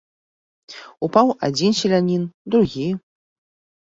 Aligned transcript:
Упаў 1.07 1.27
адзін 1.49 1.71
селянін, 1.83 2.23
другі. 2.57 2.87